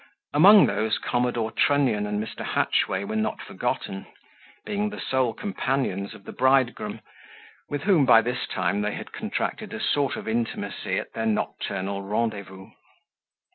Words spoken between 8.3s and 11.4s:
time, they had contracted a sort of intimacy at their